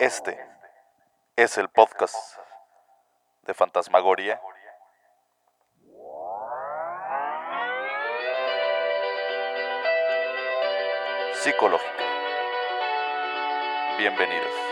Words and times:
Este 0.00 0.34
es 1.36 1.58
el 1.58 1.68
podcast 1.68 2.16
de 3.42 3.52
Fantasmagoria. 3.52 4.40
Psicológica. 11.34 12.04
Bienvenidos. 13.98 14.69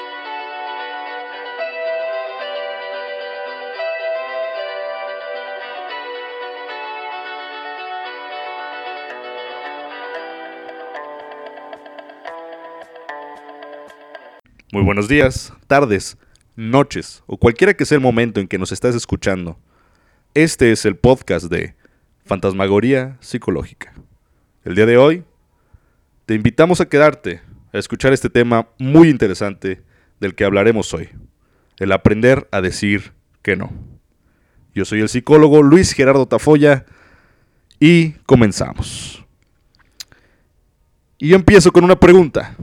Muy 14.71 14.83
buenos 14.83 15.09
días, 15.09 15.55
tardes, 15.67 16.19
noches 16.55 17.23
o 17.27 17.39
cualquiera 17.39 17.73
que 17.73 17.87
sea 17.87 17.97
el 17.97 18.03
momento 18.03 18.39
en 18.39 18.47
que 18.47 18.59
nos 18.59 18.71
estás 18.71 18.95
escuchando. 18.95 19.59
Este 20.35 20.73
es 20.73 20.85
el 20.85 20.95
podcast 20.95 21.47
de 21.47 21.75
Fantasmagoría 22.27 23.17
Psicológica. 23.21 23.95
El 24.67 24.75
día 24.75 24.85
de 24.85 24.99
hoy 24.99 25.25
te 26.27 26.35
invitamos 26.35 26.83
a 26.83 26.87
quedarte 26.87 27.41
a 27.73 27.79
escuchar 27.79 28.13
este 28.13 28.29
tema 28.29 28.69
muy 28.79 29.09
interesante 29.09 29.81
del 30.21 30.35
que 30.35 30.45
hablaremos 30.45 30.93
hoy, 30.93 31.09
el 31.79 31.91
aprender 31.91 32.47
a 32.53 32.61
decir 32.61 33.15
que 33.41 33.57
no. 33.57 33.73
Yo 34.75 34.85
soy 34.85 35.01
el 35.01 35.09
psicólogo 35.09 35.63
Luis 35.63 35.93
Gerardo 35.93 36.29
Tafoya 36.29 36.85
y 37.81 38.11
comenzamos. 38.27 39.25
Y 41.17 41.29
yo 41.29 41.37
empiezo 41.37 41.73
con 41.73 41.85
una 41.85 41.99
pregunta. 41.99 42.55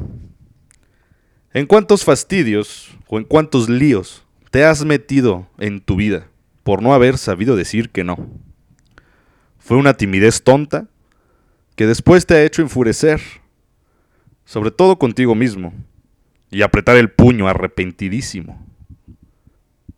¿En 1.56 1.68
cuántos 1.68 2.04
fastidios 2.04 2.90
o 3.08 3.18
en 3.18 3.24
cuántos 3.24 3.70
líos 3.70 4.26
te 4.52 4.66
has 4.66 4.84
metido 4.84 5.48
en 5.58 5.80
tu 5.80 5.96
vida 5.96 6.28
por 6.64 6.84
no 6.84 6.94
haber 6.94 7.18
sabido 7.18 7.56
decir 7.56 7.92
que 7.92 8.04
no? 8.04 8.18
¿Fue 9.58 9.78
una 9.78 9.94
timidez 9.94 10.44
tonta 10.44 10.90
que 11.78 11.88
después 11.88 12.26
te 12.26 12.34
ha 12.34 12.44
hecho 12.44 12.62
enfurecer, 12.62 13.22
sobre 14.44 14.70
todo 14.70 15.00
contigo 15.00 15.34
mismo, 15.34 15.74
y 16.52 16.62
apretar 16.62 16.98
el 16.98 17.10
puño 17.10 17.48
arrepentidísimo? 17.48 18.62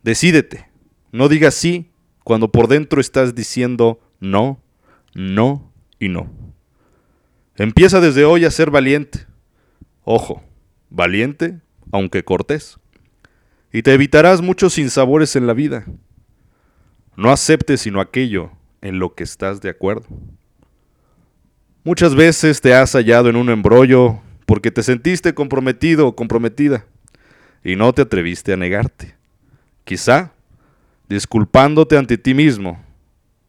Decídete, 0.03 0.69
no 1.11 1.28
digas 1.28 1.55
sí 1.55 1.89
cuando 2.23 2.52
por 2.52 2.67
dentro 2.67 3.02
estás 3.02 3.33
diciendo 3.33 4.00
no, 4.19 4.61
no 5.16 5.72
y 5.97 6.09
no. 6.09 6.30
Empieza 7.55 8.00
desde 8.00 8.25
hoy 8.25 8.45
a 8.45 8.52
ser 8.52 8.69
valiente. 8.69 9.25
Ojo, 10.03 10.44
valiente, 10.90 11.60
aunque 11.92 12.24
cortés. 12.24 12.78
Y 13.72 13.82
te 13.82 13.94
evitarás 13.94 14.42
muchos 14.42 14.74
sinsabores 14.74 15.36
en 15.36 15.48
la 15.48 15.54
vida. 15.54 15.86
No 17.16 17.32
aceptes 17.32 17.82
sino 17.82 18.00
aquello 18.00 18.52
en 18.82 19.00
lo 19.00 19.16
que 19.16 19.24
estás 19.24 19.62
de 19.62 19.70
acuerdo. 19.70 20.06
Muchas 21.84 22.16
veces 22.16 22.62
te 22.62 22.74
has 22.74 22.92
hallado 22.94 23.30
en 23.30 23.36
un 23.36 23.50
embrollo 23.50 24.20
porque 24.46 24.72
te 24.72 24.84
sentiste 24.84 25.34
comprometido 25.34 26.08
o 26.08 26.16
comprometida 26.16 26.86
y 27.64 27.76
no 27.76 27.94
te 27.94 28.04
atreviste 28.04 28.54
a 28.54 28.58
negarte. 28.58 29.16
Quizá 29.84 30.32
disculpándote 31.10 31.98
ante 31.98 32.18
ti 32.18 32.34
mismo. 32.34 32.84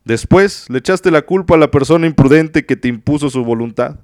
Después 0.05 0.67
le 0.71 0.79
echaste 0.79 1.11
la 1.11 1.23
culpa 1.23 1.55
a 1.55 1.59
la 1.59 1.71
persona 1.71 2.07
imprudente 2.07 2.65
que 2.65 2.77
te 2.77 2.89
impuso 2.89 3.31
su 3.31 3.45
voluntad. 3.45 4.01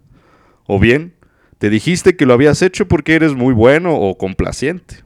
O 0.66 0.78
bien, 0.78 1.14
te 1.58 1.70
dijiste 1.70 2.16
que 2.16 2.26
lo 2.26 2.34
habías 2.34 2.62
hecho 2.62 2.88
porque 2.88 3.14
eres 3.14 3.34
muy 3.34 3.54
bueno 3.54 3.94
o 3.94 4.18
complaciente. 4.18 4.96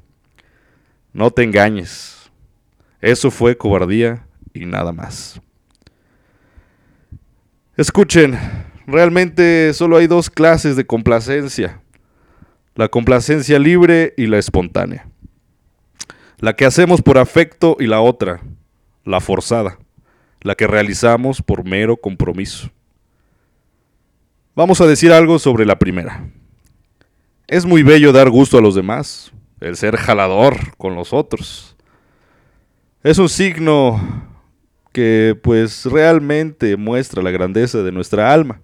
No 1.12 1.30
te 1.30 1.42
engañes. 1.42 2.30
Eso 3.00 3.30
fue 3.30 3.56
cobardía 3.56 4.26
y 4.52 4.66
nada 4.66 4.92
más. 4.92 5.40
Escuchen, 7.76 8.38
realmente 8.86 9.72
solo 9.72 9.96
hay 9.96 10.06
dos 10.06 10.30
clases 10.30 10.76
de 10.76 10.86
complacencia. 10.86 11.80
La 12.74 12.88
complacencia 12.88 13.58
libre 13.58 14.14
y 14.16 14.26
la 14.26 14.38
espontánea. 14.38 15.08
La 16.38 16.54
que 16.54 16.64
hacemos 16.64 17.02
por 17.02 17.18
afecto 17.18 17.76
y 17.80 17.86
la 17.86 18.00
otra, 18.00 18.40
la 19.04 19.20
forzada, 19.20 19.78
la 20.40 20.54
que 20.54 20.66
realizamos 20.66 21.42
por 21.42 21.64
mero 21.64 21.96
compromiso. 21.96 22.70
Vamos 24.54 24.80
a 24.80 24.86
decir 24.86 25.12
algo 25.12 25.38
sobre 25.38 25.66
la 25.66 25.78
primera. 25.78 26.24
Es 27.48 27.64
muy 27.64 27.82
bello 27.82 28.12
dar 28.12 28.28
gusto 28.28 28.58
a 28.58 28.60
los 28.60 28.74
demás, 28.74 29.32
el 29.60 29.74
ser 29.74 29.96
jalador 29.96 30.76
con 30.76 30.94
los 30.94 31.14
otros. 31.14 31.74
Es 33.02 33.16
un 33.16 33.30
signo 33.30 34.28
que 34.92 35.34
pues 35.42 35.86
realmente 35.86 36.76
muestra 36.76 37.22
la 37.22 37.30
grandeza 37.30 37.82
de 37.82 37.90
nuestra 37.90 38.34
alma. 38.34 38.60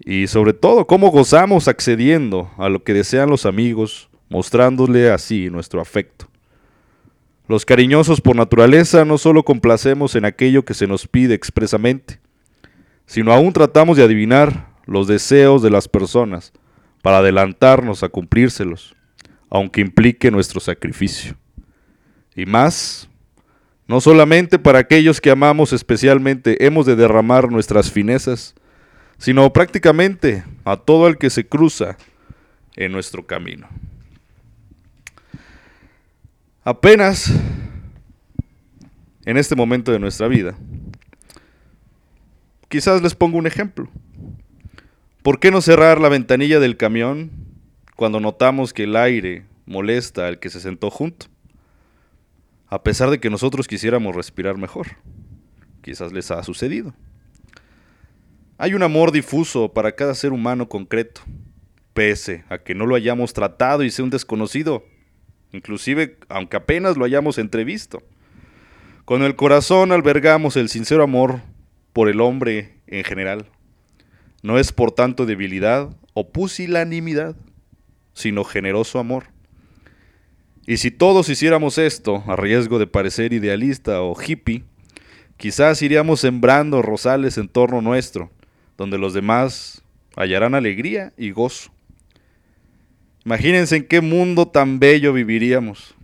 Y 0.00 0.26
sobre 0.26 0.54
todo 0.54 0.88
cómo 0.88 1.12
gozamos 1.12 1.68
accediendo 1.68 2.50
a 2.58 2.68
lo 2.68 2.82
que 2.82 2.94
desean 2.94 3.30
los 3.30 3.46
amigos, 3.46 4.10
mostrándole 4.28 5.12
así 5.12 5.50
nuestro 5.50 5.80
afecto. 5.80 6.26
Los 7.46 7.64
cariñosos 7.64 8.20
por 8.20 8.34
naturaleza 8.34 9.04
no 9.04 9.18
solo 9.18 9.44
complacemos 9.44 10.16
en 10.16 10.24
aquello 10.24 10.64
que 10.64 10.74
se 10.74 10.88
nos 10.88 11.06
pide 11.06 11.34
expresamente, 11.34 12.18
sino 13.06 13.32
aún 13.32 13.52
tratamos 13.52 13.96
de 13.96 14.02
adivinar 14.02 14.74
los 14.84 15.06
deseos 15.06 15.62
de 15.62 15.70
las 15.70 15.86
personas, 15.86 16.52
para 17.02 17.18
adelantarnos 17.18 18.02
a 18.02 18.08
cumplírselos, 18.08 18.94
aunque 19.48 19.80
implique 19.80 20.30
nuestro 20.30 20.60
sacrificio. 20.60 21.36
Y 22.34 22.46
más, 22.46 23.08
no 23.86 24.00
solamente 24.00 24.58
para 24.58 24.78
aquellos 24.78 25.20
que 25.20 25.30
amamos 25.30 25.72
especialmente 25.72 26.64
hemos 26.64 26.86
de 26.86 26.96
derramar 26.96 27.50
nuestras 27.50 27.90
finezas, 27.90 28.54
sino 29.18 29.52
prácticamente 29.52 30.44
a 30.64 30.76
todo 30.76 31.08
el 31.08 31.18
que 31.18 31.30
se 31.30 31.46
cruza 31.46 31.98
en 32.76 32.92
nuestro 32.92 33.26
camino. 33.26 33.68
Apenas 36.64 37.32
en 39.24 39.36
este 39.36 39.56
momento 39.56 39.92
de 39.92 39.98
nuestra 39.98 40.28
vida, 40.28 40.56
quizás 42.68 43.02
les 43.02 43.14
pongo 43.14 43.38
un 43.38 43.46
ejemplo. 43.46 43.88
¿Por 45.22 45.38
qué 45.38 45.50
no 45.50 45.60
cerrar 45.60 46.00
la 46.00 46.08
ventanilla 46.08 46.60
del 46.60 46.78
camión 46.78 47.30
cuando 47.94 48.20
notamos 48.20 48.72
que 48.72 48.84
el 48.84 48.96
aire 48.96 49.44
molesta 49.66 50.26
al 50.26 50.38
que 50.38 50.48
se 50.48 50.60
sentó 50.60 50.90
junto? 50.90 51.26
A 52.68 52.82
pesar 52.82 53.10
de 53.10 53.20
que 53.20 53.28
nosotros 53.28 53.68
quisiéramos 53.68 54.16
respirar 54.16 54.56
mejor. 54.56 54.86
Quizás 55.82 56.12
les 56.12 56.30
ha 56.30 56.42
sucedido. 56.42 56.94
Hay 58.56 58.72
un 58.72 58.82
amor 58.82 59.12
difuso 59.12 59.74
para 59.74 59.92
cada 59.92 60.14
ser 60.14 60.32
humano 60.32 60.70
concreto, 60.70 61.20
pese 61.92 62.44
a 62.48 62.56
que 62.56 62.74
no 62.74 62.86
lo 62.86 62.94
hayamos 62.94 63.34
tratado 63.34 63.82
y 63.82 63.90
sea 63.90 64.04
un 64.06 64.10
desconocido, 64.10 64.84
inclusive 65.52 66.16
aunque 66.30 66.56
apenas 66.56 66.96
lo 66.96 67.04
hayamos 67.04 67.36
entrevisto. 67.36 68.02
Con 69.04 69.22
el 69.22 69.36
corazón 69.36 69.92
albergamos 69.92 70.56
el 70.56 70.70
sincero 70.70 71.02
amor 71.02 71.40
por 71.92 72.08
el 72.08 72.22
hombre 72.22 72.80
en 72.86 73.04
general 73.04 73.46
no 74.42 74.58
es 74.58 74.72
por 74.72 74.92
tanto 74.92 75.26
debilidad 75.26 75.90
o 76.14 76.30
pusilanimidad, 76.30 77.36
sino 78.14 78.44
generoso 78.44 78.98
amor. 78.98 79.24
Y 80.66 80.76
si 80.76 80.90
todos 80.90 81.28
hiciéramos 81.28 81.78
esto, 81.78 82.22
a 82.26 82.36
riesgo 82.36 82.78
de 82.78 82.86
parecer 82.86 83.32
idealista 83.32 84.02
o 84.02 84.14
hippie, 84.20 84.64
quizás 85.36 85.82
iríamos 85.82 86.20
sembrando 86.20 86.82
rosales 86.82 87.38
en 87.38 87.48
torno 87.48 87.80
nuestro, 87.80 88.30
donde 88.76 88.98
los 88.98 89.14
demás 89.14 89.82
hallarán 90.16 90.54
alegría 90.54 91.12
y 91.16 91.30
gozo. 91.30 91.72
Imagínense 93.24 93.76
en 93.76 93.86
qué 93.86 94.00
mundo 94.00 94.48
tan 94.48 94.78
bello 94.78 95.12
viviríamos. 95.12 95.94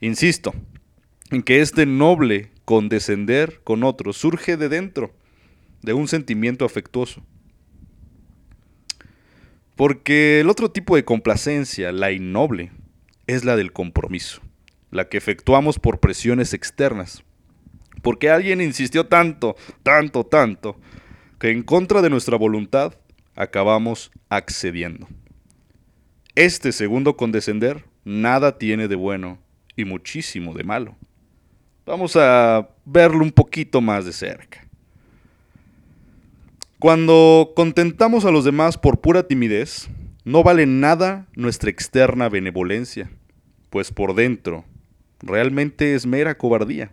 Insisto, 0.00 0.54
en 1.30 1.42
que 1.42 1.60
este 1.60 1.86
noble 1.86 2.50
condescender 2.64 3.60
con 3.64 3.84
otros 3.84 4.16
surge 4.16 4.56
de 4.56 4.68
dentro 4.68 5.12
de 5.82 5.92
un 5.92 6.08
sentimiento 6.08 6.64
afectuoso. 6.64 7.22
Porque 9.76 10.40
el 10.40 10.50
otro 10.50 10.70
tipo 10.70 10.96
de 10.96 11.04
complacencia, 11.04 11.92
la 11.92 12.12
innoble, 12.12 12.70
es 13.26 13.44
la 13.44 13.56
del 13.56 13.72
compromiso, 13.72 14.42
la 14.90 15.08
que 15.08 15.16
efectuamos 15.16 15.78
por 15.78 16.00
presiones 16.00 16.52
externas. 16.52 17.24
Porque 18.02 18.30
alguien 18.30 18.60
insistió 18.60 19.06
tanto, 19.06 19.56
tanto, 19.82 20.24
tanto, 20.24 20.78
que 21.38 21.50
en 21.50 21.62
contra 21.62 22.02
de 22.02 22.10
nuestra 22.10 22.36
voluntad 22.36 22.94
acabamos 23.34 24.10
accediendo. 24.28 25.08
Este 26.34 26.72
segundo 26.72 27.16
condescender 27.16 27.84
nada 28.04 28.58
tiene 28.58 28.88
de 28.88 28.96
bueno 28.96 29.38
y 29.76 29.84
muchísimo 29.84 30.54
de 30.54 30.64
malo. 30.64 30.96
Vamos 31.86 32.16
a 32.16 32.68
verlo 32.84 33.24
un 33.24 33.32
poquito 33.32 33.80
más 33.80 34.04
de 34.04 34.12
cerca. 34.12 34.66
Cuando 36.80 37.52
contentamos 37.54 38.24
a 38.24 38.30
los 38.30 38.46
demás 38.46 38.78
por 38.78 39.02
pura 39.02 39.28
timidez, 39.28 39.90
No 40.24 40.42
vale 40.42 40.64
nada 40.64 41.26
nuestra 41.34 41.68
externa 41.68 42.30
benevolencia, 42.30 43.10
pues 43.68 43.92
por 43.92 44.14
dentro 44.14 44.64
realmente 45.20 45.94
es 45.94 46.06
mera 46.06 46.38
cobardía. 46.38 46.90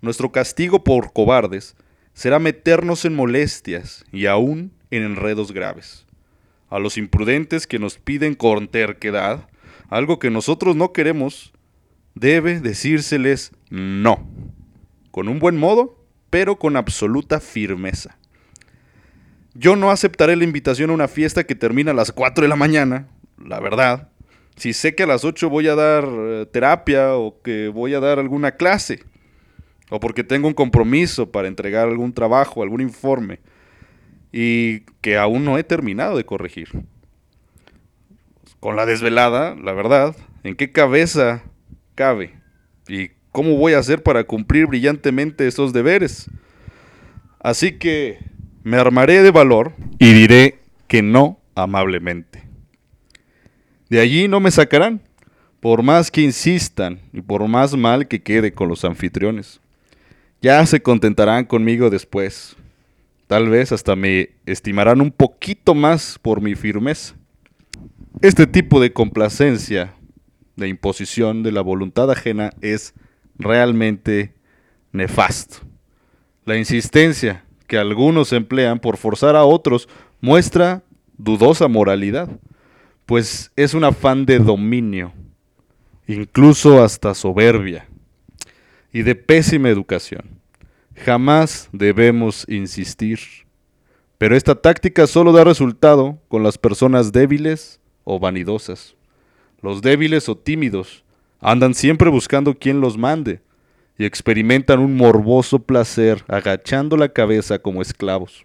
Nuestro 0.00 0.32
castigo 0.32 0.82
por 0.82 1.12
cobardes 1.12 1.76
será 2.14 2.38
meternos 2.38 3.04
en 3.04 3.14
molestias 3.14 4.02
y 4.12 4.24
aún 4.24 4.72
en 4.90 5.02
enredos 5.02 5.52
graves. 5.52 6.06
A 6.70 6.78
los 6.78 6.96
imprudentes 6.96 7.66
que 7.66 7.78
nos 7.78 7.98
piden 7.98 8.34
con 8.34 8.66
terquedad 8.66 9.46
algo 9.90 10.18
que 10.18 10.30
nosotros 10.30 10.74
no 10.74 10.94
queremos, 10.94 11.52
debe 12.14 12.60
decírseles 12.60 13.52
no, 13.68 14.26
con 15.10 15.28
un 15.28 15.38
buen 15.38 15.58
modo, 15.58 16.02
pero 16.30 16.58
con 16.58 16.76
absoluta 16.76 17.40
firmeza. 17.40 18.16
Yo 19.58 19.74
no 19.74 19.90
aceptaré 19.90 20.36
la 20.36 20.44
invitación 20.44 20.90
a 20.90 20.94
una 20.94 21.08
fiesta 21.08 21.44
que 21.44 21.54
termina 21.54 21.92
a 21.92 21.94
las 21.94 22.12
4 22.12 22.42
de 22.42 22.48
la 22.48 22.56
mañana, 22.56 23.08
la 23.42 23.58
verdad, 23.58 24.10
si 24.56 24.74
sé 24.74 24.94
que 24.94 25.04
a 25.04 25.06
las 25.06 25.24
8 25.24 25.48
voy 25.48 25.68
a 25.68 25.74
dar 25.74 26.04
eh, 26.06 26.46
terapia 26.52 27.14
o 27.14 27.40
que 27.42 27.68
voy 27.68 27.94
a 27.94 28.00
dar 28.00 28.18
alguna 28.18 28.52
clase, 28.52 29.02
o 29.88 29.98
porque 29.98 30.24
tengo 30.24 30.46
un 30.46 30.52
compromiso 30.52 31.30
para 31.30 31.48
entregar 31.48 31.88
algún 31.88 32.12
trabajo, 32.12 32.62
algún 32.62 32.82
informe, 32.82 33.38
y 34.30 34.80
que 35.00 35.16
aún 35.16 35.44
no 35.44 35.56
he 35.56 35.64
terminado 35.64 36.18
de 36.18 36.26
corregir. 36.26 36.68
Con 38.60 38.76
la 38.76 38.84
desvelada, 38.84 39.54
la 39.54 39.72
verdad, 39.72 40.14
¿en 40.42 40.54
qué 40.54 40.70
cabeza 40.70 41.44
cabe? 41.94 42.34
¿Y 42.88 43.10
cómo 43.32 43.56
voy 43.56 43.72
a 43.72 43.78
hacer 43.78 44.02
para 44.02 44.24
cumplir 44.24 44.66
brillantemente 44.66 45.46
esos 45.46 45.72
deberes? 45.72 46.28
Así 47.38 47.78
que 47.78 48.35
me 48.66 48.78
armaré 48.78 49.22
de 49.22 49.30
valor 49.30 49.74
y 50.00 50.12
diré 50.12 50.58
que 50.88 51.00
no 51.00 51.38
amablemente. 51.54 52.42
De 53.88 54.00
allí 54.00 54.26
no 54.26 54.40
me 54.40 54.50
sacarán, 54.50 55.02
por 55.60 55.84
más 55.84 56.10
que 56.10 56.22
insistan 56.22 56.98
y 57.12 57.20
por 57.20 57.46
más 57.46 57.76
mal 57.76 58.08
que 58.08 58.24
quede 58.24 58.50
con 58.50 58.68
los 58.68 58.84
anfitriones. 58.84 59.60
Ya 60.42 60.66
se 60.66 60.82
contentarán 60.82 61.44
conmigo 61.44 61.90
después. 61.90 62.56
Tal 63.28 63.48
vez 63.48 63.70
hasta 63.70 63.94
me 63.94 64.30
estimarán 64.46 65.00
un 65.00 65.12
poquito 65.12 65.72
más 65.72 66.18
por 66.20 66.40
mi 66.40 66.56
firmeza. 66.56 67.14
Este 68.20 68.48
tipo 68.48 68.80
de 68.80 68.92
complacencia, 68.92 69.94
de 70.56 70.66
imposición 70.66 71.44
de 71.44 71.52
la 71.52 71.60
voluntad 71.60 72.10
ajena 72.10 72.50
es 72.60 72.94
realmente 73.38 74.34
nefasto. 74.90 75.58
La 76.44 76.56
insistencia 76.56 77.45
que 77.66 77.78
algunos 77.78 78.32
emplean 78.32 78.78
por 78.78 78.96
forzar 78.96 79.36
a 79.36 79.44
otros 79.44 79.88
muestra 80.20 80.82
dudosa 81.18 81.68
moralidad, 81.68 82.28
pues 83.06 83.52
es 83.56 83.74
un 83.74 83.84
afán 83.84 84.26
de 84.26 84.38
dominio, 84.38 85.12
incluso 86.06 86.82
hasta 86.82 87.14
soberbia, 87.14 87.88
y 88.92 89.02
de 89.02 89.14
pésima 89.14 89.68
educación. 89.68 90.40
Jamás 90.94 91.68
debemos 91.72 92.46
insistir, 92.48 93.18
pero 94.18 94.36
esta 94.36 94.54
táctica 94.54 95.06
solo 95.06 95.32
da 95.32 95.44
resultado 95.44 96.18
con 96.28 96.42
las 96.42 96.56
personas 96.56 97.12
débiles 97.12 97.80
o 98.04 98.18
vanidosas. 98.18 98.96
Los 99.60 99.82
débiles 99.82 100.28
o 100.28 100.36
tímidos 100.36 101.04
andan 101.40 101.74
siempre 101.74 102.08
buscando 102.08 102.54
quien 102.54 102.80
los 102.80 102.96
mande 102.96 103.40
y 103.98 104.04
experimentan 104.04 104.80
un 104.80 104.96
morboso 104.96 105.60
placer 105.60 106.24
agachando 106.28 106.96
la 106.96 107.08
cabeza 107.08 107.58
como 107.58 107.82
esclavos. 107.82 108.44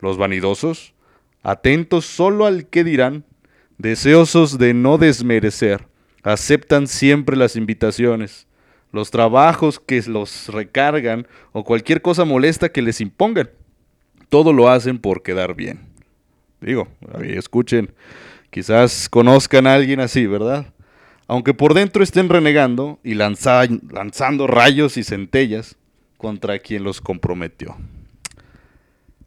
Los 0.00 0.18
vanidosos, 0.18 0.94
atentos 1.42 2.04
solo 2.04 2.46
al 2.46 2.66
que 2.66 2.84
dirán, 2.84 3.24
deseosos 3.78 4.58
de 4.58 4.74
no 4.74 4.98
desmerecer, 4.98 5.86
aceptan 6.22 6.86
siempre 6.86 7.36
las 7.36 7.56
invitaciones, 7.56 8.46
los 8.92 9.10
trabajos 9.10 9.80
que 9.80 10.02
los 10.02 10.48
recargan 10.48 11.26
o 11.52 11.64
cualquier 11.64 12.02
cosa 12.02 12.24
molesta 12.24 12.68
que 12.68 12.82
les 12.82 13.00
impongan. 13.00 13.50
Todo 14.28 14.52
lo 14.52 14.68
hacen 14.68 14.98
por 14.98 15.22
quedar 15.22 15.54
bien. 15.54 15.80
Digo, 16.60 16.88
escuchen, 17.22 17.92
Quizás 18.56 19.10
conozcan 19.10 19.66
a 19.66 19.74
alguien 19.74 20.00
así, 20.00 20.26
¿verdad? 20.26 20.72
Aunque 21.28 21.54
por 21.54 21.74
dentro 21.74 22.02
estén 22.02 22.28
renegando 22.28 22.98
y 23.02 23.14
lanzando 23.14 24.46
rayos 24.46 24.96
y 24.96 25.02
centellas 25.02 25.76
contra 26.16 26.58
quien 26.58 26.84
los 26.84 27.00
comprometió. 27.00 27.76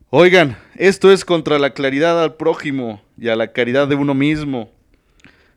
Oigan, 0.10 0.58
esto 0.76 1.12
es 1.12 1.24
contra 1.24 1.60
la 1.60 1.72
claridad 1.72 2.24
al 2.24 2.36
prójimo 2.36 3.02
y 3.18 3.30
a 3.30 3.36
la 3.36 3.52
caridad 3.52 3.88
de 3.88 3.96
uno 3.96 4.14
mismo. 4.16 4.72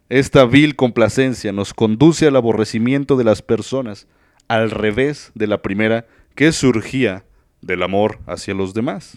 Esta 0.08 0.44
vil 0.44 0.76
complacencia 0.76 1.52
nos 1.52 1.72
conduce 1.72 2.26
al 2.26 2.36
aborrecimiento 2.36 3.16
de 3.16 3.24
las 3.24 3.40
personas, 3.40 4.06
al 4.48 4.70
revés 4.70 5.30
de 5.34 5.46
la 5.46 5.62
primera 5.62 6.06
que 6.34 6.52
surgía 6.52 7.24
del 7.62 7.82
amor 7.82 8.18
hacia 8.26 8.52
los 8.52 8.74
demás. 8.74 9.16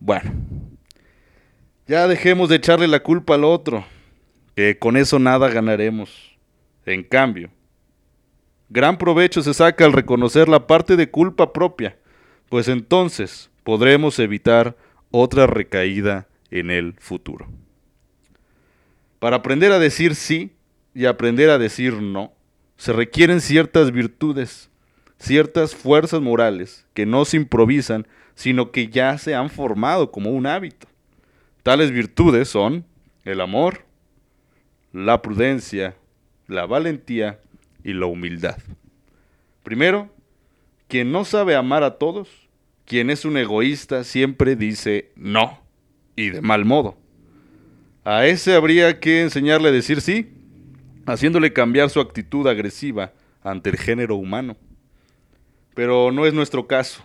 Bueno, 0.00 0.32
ya 1.86 2.06
dejemos 2.06 2.50
de 2.50 2.56
echarle 2.56 2.88
la 2.88 3.00
culpa 3.02 3.36
al 3.36 3.44
otro, 3.44 3.86
que 4.56 4.78
con 4.78 4.96
eso 4.96 5.18
nada 5.18 5.48
ganaremos. 5.50 6.36
En 6.86 7.02
cambio, 7.02 7.50
gran 8.70 8.96
provecho 8.96 9.42
se 9.42 9.52
saca 9.52 9.84
al 9.84 9.92
reconocer 9.92 10.48
la 10.48 10.66
parte 10.66 10.96
de 10.96 11.10
culpa 11.10 11.52
propia, 11.52 11.98
pues 12.48 12.66
entonces 12.68 13.50
podremos 13.62 14.18
evitar 14.18 14.76
otra 15.10 15.46
recaída 15.46 16.26
en 16.50 16.70
el 16.70 16.94
futuro. 16.98 17.46
Para 19.18 19.36
aprender 19.36 19.72
a 19.72 19.78
decir 19.78 20.14
sí 20.14 20.52
y 20.94 21.04
aprender 21.04 21.50
a 21.50 21.58
decir 21.58 21.94
no, 21.94 22.32
se 22.76 22.92
requieren 22.92 23.40
ciertas 23.40 23.92
virtudes, 23.92 24.70
ciertas 25.18 25.74
fuerzas 25.74 26.22
morales 26.22 26.86
que 26.94 27.04
no 27.04 27.24
se 27.26 27.36
improvisan, 27.36 28.06
sino 28.34 28.70
que 28.70 28.88
ya 28.88 29.18
se 29.18 29.34
han 29.34 29.50
formado 29.50 30.10
como 30.10 30.30
un 30.30 30.46
hábito. 30.46 30.86
Tales 31.62 31.90
virtudes 31.90 32.48
son 32.48 32.84
el 33.24 33.40
amor, 33.40 33.85
la 34.96 35.20
prudencia, 35.20 35.94
la 36.46 36.64
valentía 36.64 37.38
y 37.84 37.92
la 37.92 38.06
humildad. 38.06 38.56
Primero, 39.62 40.08
quien 40.88 41.12
no 41.12 41.26
sabe 41.26 41.54
amar 41.54 41.82
a 41.82 41.98
todos, 41.98 42.30
quien 42.86 43.10
es 43.10 43.26
un 43.26 43.36
egoísta, 43.36 44.04
siempre 44.04 44.56
dice 44.56 45.10
no 45.14 45.60
y 46.16 46.30
de 46.30 46.40
mal 46.40 46.64
modo. 46.64 46.96
A 48.04 48.24
ese 48.24 48.54
habría 48.54 48.98
que 48.98 49.20
enseñarle 49.20 49.68
a 49.68 49.72
decir 49.72 50.00
sí, 50.00 50.32
haciéndole 51.04 51.52
cambiar 51.52 51.90
su 51.90 52.00
actitud 52.00 52.46
agresiva 52.46 53.12
ante 53.42 53.68
el 53.68 53.76
género 53.76 54.16
humano. 54.16 54.56
Pero 55.74 56.10
no 56.10 56.24
es 56.24 56.32
nuestro 56.32 56.66
caso. 56.66 57.02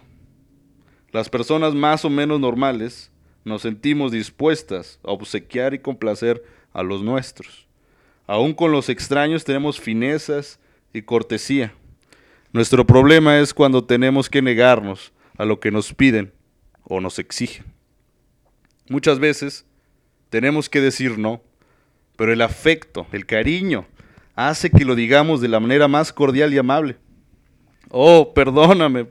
Las 1.12 1.28
personas 1.28 1.74
más 1.76 2.06
o 2.06 2.10
menos 2.10 2.40
normales 2.40 3.12
nos 3.44 3.64
sentimos 3.64 4.14
dispuestas 4.14 4.98
a 5.04 5.12
obsequiar 5.12 5.74
y 5.74 5.80
complacer 5.80 6.42
a 6.72 6.84
los 6.84 7.04
nuestros. 7.04 7.68
Aún 8.32 8.54
con 8.54 8.72
los 8.72 8.88
extraños 8.88 9.44
tenemos 9.44 9.78
finezas 9.78 10.58
y 10.94 11.02
cortesía. 11.02 11.74
Nuestro 12.54 12.88
problema 12.88 13.40
es 13.40 13.54
cuando 13.54 13.84
tenemos 13.84 14.30
que 14.30 14.42
negarnos 14.42 15.12
a 15.38 15.44
lo 15.44 15.60
que 15.60 15.70
nos 15.70 15.94
piden 15.94 16.32
o 16.86 17.02
nos 17.02 17.20
exigen. 17.20 17.66
Muchas 18.88 19.20
veces 19.20 19.66
tenemos 20.30 20.70
que 20.70 20.80
decir 20.80 21.18
no, 21.18 21.42
pero 22.16 22.32
el 22.32 22.40
afecto, 22.40 23.06
el 23.12 23.26
cariño, 23.26 23.86
hace 24.34 24.70
que 24.70 24.86
lo 24.86 24.96
digamos 24.96 25.42
de 25.42 25.50
la 25.50 25.60
manera 25.60 25.90
más 25.90 26.14
cordial 26.14 26.54
y 26.54 26.58
amable. 26.58 26.96
Oh, 27.90 28.34
perdóname, 28.34 29.08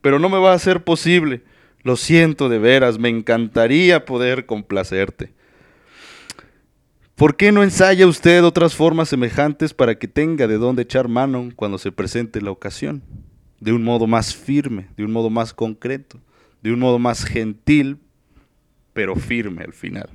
pero 0.00 0.18
no 0.18 0.28
me 0.28 0.38
va 0.38 0.52
a 0.52 0.58
ser 0.58 0.82
posible. 0.82 1.42
Lo 1.84 1.94
siento 1.94 2.48
de 2.48 2.58
veras, 2.58 2.98
me 2.98 3.08
encantaría 3.08 4.04
poder 4.04 4.46
complacerte. 4.46 5.32
¿Por 7.16 7.36
qué 7.36 7.52
no 7.52 7.62
ensaya 7.62 8.08
usted 8.08 8.42
otras 8.42 8.74
formas 8.74 9.08
semejantes 9.08 9.72
para 9.72 9.96
que 9.96 10.08
tenga 10.08 10.48
de 10.48 10.58
dónde 10.58 10.82
echar 10.82 11.06
mano 11.06 11.50
cuando 11.54 11.78
se 11.78 11.92
presente 11.92 12.40
la 12.40 12.50
ocasión? 12.50 13.04
De 13.60 13.72
un 13.72 13.84
modo 13.84 14.08
más 14.08 14.34
firme, 14.34 14.88
de 14.96 15.04
un 15.04 15.12
modo 15.12 15.30
más 15.30 15.54
concreto, 15.54 16.18
de 16.60 16.72
un 16.72 16.80
modo 16.80 16.98
más 16.98 17.24
gentil, 17.24 17.98
pero 18.92 19.14
firme 19.14 19.62
al 19.62 19.72
final. 19.72 20.10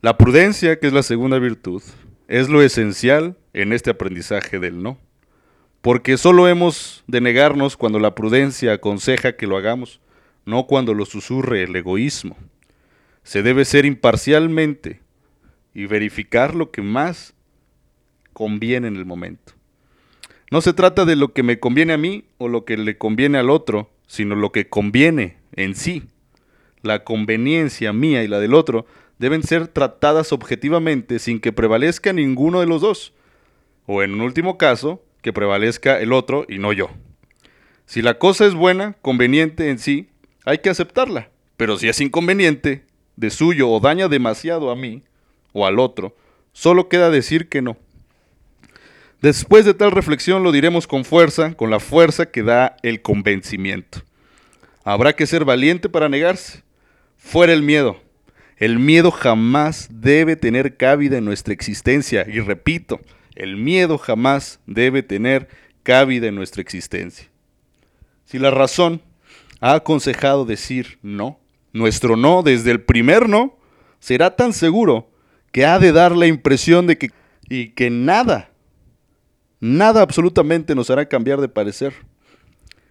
La 0.00 0.18
prudencia, 0.18 0.80
que 0.80 0.88
es 0.88 0.92
la 0.92 1.04
segunda 1.04 1.38
virtud, 1.38 1.82
es 2.26 2.48
lo 2.48 2.60
esencial 2.60 3.36
en 3.52 3.72
este 3.72 3.90
aprendizaje 3.90 4.58
del 4.58 4.82
no. 4.82 4.98
Porque 5.82 6.16
solo 6.16 6.48
hemos 6.48 7.04
de 7.06 7.20
negarnos 7.20 7.76
cuando 7.76 8.00
la 8.00 8.16
prudencia 8.16 8.72
aconseja 8.72 9.36
que 9.36 9.46
lo 9.46 9.56
hagamos 9.56 10.00
no 10.46 10.66
cuando 10.66 10.94
lo 10.94 11.06
susurre 11.06 11.62
el 11.62 11.76
egoísmo. 11.76 12.36
Se 13.22 13.42
debe 13.42 13.64
ser 13.64 13.86
imparcialmente 13.86 15.03
y 15.74 15.86
verificar 15.86 16.54
lo 16.54 16.70
que 16.70 16.82
más 16.82 17.34
conviene 18.32 18.88
en 18.88 18.96
el 18.96 19.04
momento. 19.04 19.52
No 20.50 20.60
se 20.60 20.72
trata 20.72 21.04
de 21.04 21.16
lo 21.16 21.32
que 21.32 21.42
me 21.42 21.58
conviene 21.58 21.92
a 21.92 21.98
mí 21.98 22.24
o 22.38 22.48
lo 22.48 22.64
que 22.64 22.76
le 22.76 22.96
conviene 22.96 23.38
al 23.38 23.50
otro, 23.50 23.90
sino 24.06 24.36
lo 24.36 24.52
que 24.52 24.68
conviene 24.68 25.38
en 25.56 25.74
sí. 25.74 26.04
La 26.82 27.02
conveniencia 27.02 27.92
mía 27.92 28.22
y 28.22 28.28
la 28.28 28.38
del 28.38 28.54
otro 28.54 28.86
deben 29.18 29.42
ser 29.42 29.68
tratadas 29.68 30.32
objetivamente 30.32 31.18
sin 31.18 31.40
que 31.40 31.52
prevalezca 31.52 32.12
ninguno 32.12 32.60
de 32.60 32.66
los 32.66 32.80
dos. 32.82 33.14
O 33.86 34.02
en 34.02 34.14
un 34.14 34.20
último 34.20 34.58
caso, 34.58 35.02
que 35.22 35.32
prevalezca 35.32 36.00
el 36.00 36.12
otro 36.12 36.44
y 36.48 36.58
no 36.58 36.72
yo. 36.72 36.90
Si 37.86 38.02
la 38.02 38.18
cosa 38.18 38.46
es 38.46 38.54
buena, 38.54 38.92
conveniente 39.00 39.70
en 39.70 39.78
sí, 39.78 40.10
hay 40.44 40.58
que 40.58 40.70
aceptarla. 40.70 41.30
Pero 41.56 41.78
si 41.78 41.88
es 41.88 42.00
inconveniente, 42.00 42.84
de 43.16 43.30
suyo 43.30 43.70
o 43.70 43.80
daña 43.80 44.08
demasiado 44.08 44.70
a 44.70 44.76
mí 44.76 45.02
o 45.54 45.66
al 45.66 45.78
otro, 45.78 46.14
solo 46.52 46.90
queda 46.90 47.08
decir 47.08 47.48
que 47.48 47.62
no. 47.62 47.78
Después 49.22 49.64
de 49.64 49.72
tal 49.72 49.90
reflexión 49.90 50.42
lo 50.42 50.52
diremos 50.52 50.86
con 50.86 51.06
fuerza, 51.06 51.54
con 51.54 51.70
la 51.70 51.80
fuerza 51.80 52.26
que 52.26 52.42
da 52.42 52.76
el 52.82 53.00
convencimiento. 53.00 54.02
Habrá 54.84 55.14
que 55.14 55.26
ser 55.26 55.46
valiente 55.46 55.88
para 55.88 56.10
negarse. 56.10 56.62
Fuera 57.16 57.54
el 57.54 57.62
miedo. 57.62 57.98
El 58.58 58.78
miedo 58.78 59.10
jamás 59.10 59.88
debe 59.90 60.36
tener 60.36 60.76
cabida 60.76 61.16
en 61.16 61.24
nuestra 61.24 61.54
existencia. 61.54 62.26
Y 62.28 62.40
repito, 62.40 63.00
el 63.34 63.56
miedo 63.56 63.96
jamás 63.96 64.60
debe 64.66 65.02
tener 65.02 65.48
cabida 65.82 66.26
en 66.26 66.34
nuestra 66.34 66.60
existencia. 66.60 67.28
Si 68.26 68.38
la 68.38 68.50
razón 68.50 69.00
ha 69.60 69.72
aconsejado 69.72 70.44
decir 70.44 70.98
no, 71.00 71.38
nuestro 71.72 72.16
no 72.16 72.42
desde 72.42 72.70
el 72.70 72.82
primer 72.82 73.28
no 73.28 73.56
será 74.00 74.36
tan 74.36 74.52
seguro 74.52 75.08
que 75.54 75.64
ha 75.64 75.78
de 75.78 75.92
dar 75.92 76.14
la 76.14 76.26
impresión 76.26 76.86
de 76.86 76.98
que 76.98 77.10
y 77.48 77.68
que 77.70 77.88
nada 77.88 78.50
Nada 79.66 80.02
absolutamente 80.02 80.74
nos 80.74 80.90
hará 80.90 81.08
cambiar 81.08 81.40
de 81.40 81.48
parecer. 81.48 81.94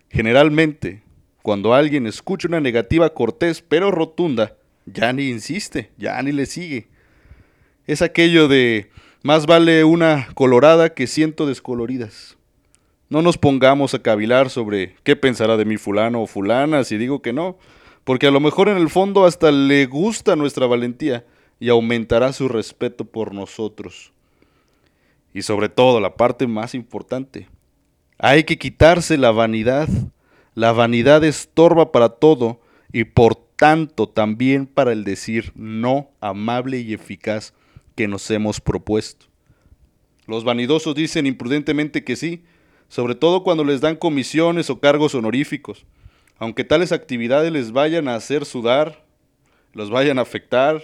Generalmente, 0.10 1.04
cuando 1.44 1.76
alguien 1.76 2.08
escucha 2.08 2.48
una 2.48 2.62
negativa 2.62 3.14
cortés 3.14 3.62
pero 3.62 3.92
rotunda, 3.92 4.56
ya 4.88 5.14
ni 5.14 5.30
insiste, 5.30 5.92
ya 6.00 6.20
ni 6.24 6.32
le 6.32 6.48
sigue. 6.48 6.88
Es 7.86 8.02
aquello 8.02 8.48
de 8.48 8.90
más 9.22 9.46
vale 9.46 9.84
una 9.84 10.30
colorada 10.34 10.96
que 10.96 11.06
ciento 11.06 11.46
descoloridas. 11.46 12.40
No 13.08 13.22
nos 13.22 13.38
pongamos 13.38 13.94
a 13.94 14.02
cavilar 14.02 14.50
sobre 14.50 14.96
qué 15.04 15.16
pensará 15.16 15.58
de 15.58 15.66
mi 15.66 15.78
fulano 15.78 16.24
o 16.24 16.26
fulana 16.26 16.84
si 16.86 16.98
digo 16.98 17.22
que 17.22 17.34
no, 17.34 17.60
porque 18.04 18.26
a 18.26 18.32
lo 18.32 18.40
mejor 18.40 18.68
en 18.68 18.78
el 18.78 18.90
fondo 18.90 19.26
hasta 19.26 19.52
le 19.52 19.86
gusta 19.86 20.36
nuestra 20.36 20.66
valentía 20.66 21.24
y 21.64 21.70
aumentará 21.70 22.34
su 22.34 22.50
respeto 22.50 23.06
por 23.06 23.34
nosotros. 23.34 24.12
Y 25.34 25.44
sobre 25.44 25.70
todo, 25.70 26.02
la 26.02 26.18
parte 26.18 26.46
más 26.46 26.76
importante, 26.76 27.48
hay 28.18 28.44
que 28.44 28.58
quitarse 28.58 29.18
la 29.18 29.32
vanidad. 29.32 29.88
La 30.56 30.74
vanidad 30.74 31.24
estorba 31.24 31.94
para 31.94 32.10
todo 32.10 32.60
y 32.92 33.06
por 33.06 33.36
tanto 33.56 34.10
también 34.10 34.68
para 34.68 34.92
el 34.92 35.06
decir 35.06 35.54
no 35.56 36.10
amable 36.20 36.82
y 36.82 36.94
eficaz 36.94 37.54
que 37.96 38.10
nos 38.10 38.30
hemos 38.30 38.60
propuesto. 38.60 39.28
Los 40.28 40.44
vanidosos 40.44 40.94
dicen 40.96 41.26
imprudentemente 41.26 42.04
que 42.04 42.18
sí, 42.18 42.44
sobre 42.90 43.16
todo 43.16 43.42
cuando 43.42 43.64
les 43.64 43.80
dan 43.80 43.96
comisiones 43.96 44.70
o 44.70 44.82
cargos 44.82 45.16
honoríficos, 45.16 45.86
aunque 46.40 46.66
tales 46.66 46.92
actividades 46.92 47.54
les 47.54 47.72
vayan 47.72 48.10
a 48.10 48.16
hacer 48.16 48.44
sudar, 48.44 49.06
los 49.72 49.90
vayan 49.90 50.20
a 50.20 50.24
afectar, 50.24 50.82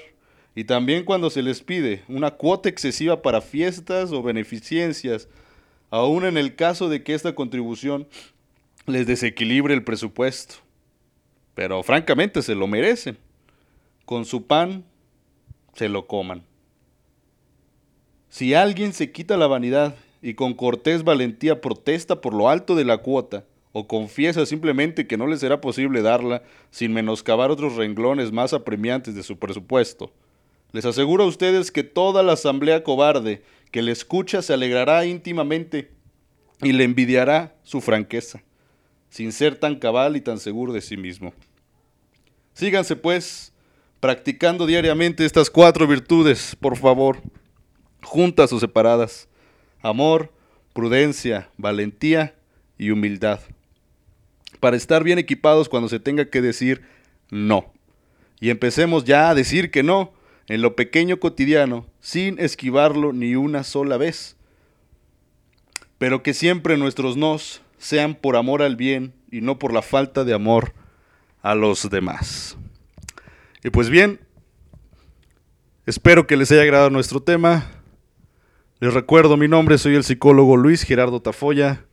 y 0.59 0.65
también 0.65 1.05
cuando 1.05 1.29
se 1.29 1.41
les 1.41 1.61
pide 1.61 2.03
una 2.09 2.31
cuota 2.31 2.67
excesiva 2.67 3.21
para 3.21 3.39
fiestas 3.39 4.11
o 4.11 4.21
beneficencias, 4.21 5.29
aún 5.89 6.25
en 6.25 6.37
el 6.37 6.53
caso 6.53 6.89
de 6.89 7.01
que 7.01 7.13
esta 7.13 7.33
contribución 7.33 8.09
les 8.85 9.07
desequilibre 9.07 9.73
el 9.73 9.85
presupuesto. 9.85 10.55
Pero 11.55 11.81
francamente 11.81 12.41
se 12.41 12.55
lo 12.55 12.67
merecen. 12.67 13.17
Con 14.03 14.25
su 14.25 14.47
pan 14.47 14.83
se 15.75 15.87
lo 15.87 16.07
coman. 16.07 16.43
Si 18.27 18.53
alguien 18.53 18.91
se 18.91 19.13
quita 19.13 19.37
la 19.37 19.47
vanidad 19.47 19.95
y 20.21 20.33
con 20.33 20.53
cortés 20.53 21.05
valentía 21.05 21.61
protesta 21.61 22.19
por 22.19 22.33
lo 22.33 22.49
alto 22.49 22.75
de 22.75 22.83
la 22.83 22.97
cuota, 22.97 23.45
o 23.71 23.87
confiesa 23.87 24.45
simplemente 24.45 25.07
que 25.07 25.15
no 25.15 25.25
le 25.25 25.37
será 25.37 25.61
posible 25.61 26.01
darla 26.01 26.43
sin 26.69 26.91
menoscabar 26.91 27.49
otros 27.49 27.77
renglones 27.77 28.33
más 28.33 28.51
apremiantes 28.51 29.15
de 29.15 29.23
su 29.23 29.39
presupuesto, 29.39 30.11
les 30.71 30.85
aseguro 30.85 31.23
a 31.23 31.27
ustedes 31.27 31.71
que 31.71 31.83
toda 31.83 32.23
la 32.23 32.33
asamblea 32.33 32.83
cobarde 32.83 33.41
que 33.71 33.81
le 33.81 33.91
escucha 33.91 34.41
se 34.41 34.53
alegrará 34.53 35.05
íntimamente 35.05 35.91
y 36.61 36.73
le 36.73 36.83
envidiará 36.83 37.55
su 37.63 37.81
franqueza, 37.81 38.43
sin 39.09 39.31
ser 39.31 39.55
tan 39.55 39.75
cabal 39.75 40.15
y 40.15 40.21
tan 40.21 40.39
seguro 40.39 40.73
de 40.73 40.81
sí 40.81 40.97
mismo. 40.97 41.33
Síganse, 42.53 42.95
pues, 42.95 43.53
practicando 43.99 44.65
diariamente 44.65 45.25
estas 45.25 45.49
cuatro 45.49 45.87
virtudes, 45.87 46.55
por 46.59 46.77
favor, 46.77 47.21
juntas 48.03 48.51
o 48.51 48.59
separadas. 48.59 49.27
Amor, 49.81 50.31
prudencia, 50.73 51.49
valentía 51.57 52.35
y 52.77 52.91
humildad. 52.91 53.39
Para 54.59 54.77
estar 54.77 55.03
bien 55.03 55.19
equipados 55.19 55.69
cuando 55.69 55.87
se 55.87 55.99
tenga 55.99 56.25
que 56.25 56.41
decir 56.41 56.81
no. 57.29 57.71
Y 58.41 58.49
empecemos 58.49 59.05
ya 59.05 59.29
a 59.29 59.35
decir 59.35 59.71
que 59.71 59.83
no 59.83 60.13
en 60.49 60.63
lo 60.63 60.75
pequeño 60.75 61.19
cotidiano, 61.19 61.85
sin 62.01 62.39
esquivarlo 62.39 63.13
ni 63.13 63.35
una 63.35 63.63
sola 63.63 63.97
vez. 63.97 64.35
Pero 65.99 66.23
que 66.23 66.33
siempre 66.33 66.75
nuestros 66.75 67.15
nos 67.15 67.61
sean 67.77 68.15
por 68.15 68.35
amor 68.35 68.63
al 68.63 68.75
bien 68.75 69.13
y 69.31 69.41
no 69.41 69.59
por 69.59 69.71
la 69.71 69.83
falta 69.83 70.23
de 70.23 70.33
amor 70.33 70.73
a 71.43 71.53
los 71.53 71.89
demás. 71.89 72.57
Y 73.63 73.69
pues 73.69 73.89
bien, 73.89 74.19
espero 75.85 76.25
que 76.25 76.35
les 76.35 76.51
haya 76.51 76.63
agradado 76.63 76.89
nuestro 76.89 77.21
tema. 77.21 77.69
Les 78.79 78.93
recuerdo 78.93 79.37
mi 79.37 79.47
nombre, 79.47 79.77
soy 79.77 79.95
el 79.95 80.03
psicólogo 80.03 80.57
Luis 80.57 80.83
Gerardo 80.83 81.21
Tafoya 81.21 81.85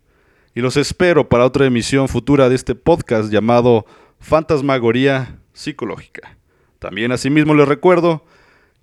y 0.55 0.61
los 0.61 0.79
espero 0.79 1.29
para 1.29 1.45
otra 1.45 1.67
emisión 1.67 2.09
futura 2.09 2.49
de 2.49 2.55
este 2.55 2.75
podcast 2.75 3.31
llamado 3.31 3.85
Fantasmagoría 4.19 5.41
Psicológica. 5.53 6.39
También 6.79 7.13
asimismo 7.13 7.55
les 7.55 7.69
recuerdo 7.69 8.25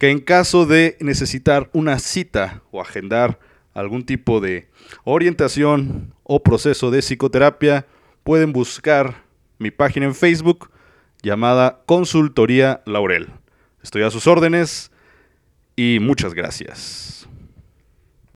que 0.04 0.10
en 0.10 0.20
caso 0.20 0.66
de 0.66 0.98
necesitar 1.00 1.70
una 1.72 1.98
cita 1.98 2.62
o 2.72 2.82
agendar 2.82 3.40
algún 3.74 4.04
tipo 4.04 4.42
de 4.42 4.68
orientación 5.06 6.14
o 6.24 6.44
proceso 6.44 6.92
de 6.92 7.00
psicoterapia, 7.00 7.86
pueden 8.26 8.52
buscar 8.52 9.24
mi 9.60 9.72
página 9.72 10.06
en 10.06 10.14
Facebook 10.14 10.72
llamada 11.22 11.84
Consultoría 11.86 12.82
Laurel. 12.86 13.30
Estoy 13.82 14.04
a 14.04 14.12
sus 14.12 14.28
órdenes 14.28 14.92
y 15.78 16.00
muchas 16.02 16.34
gracias. 16.34 17.26